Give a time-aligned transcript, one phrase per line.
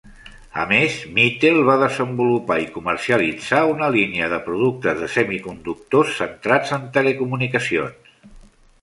[0.61, 6.93] A més, Mitel va desenvolupar i comercialitzar una línia de productes de semiconductors centrats en
[7.01, 8.15] telecomunicacions.